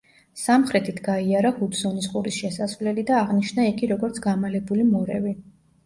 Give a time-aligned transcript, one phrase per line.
[0.43, 5.41] სამხრეთით გაიარა ჰუდსონის ყურის შესასვლელი და აღნიშნა იგი როგორც „გამალებული მორევი“.